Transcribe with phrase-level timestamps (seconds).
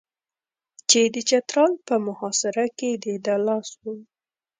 [0.89, 3.83] چې د چترال په محاصره کې د ده لاس و.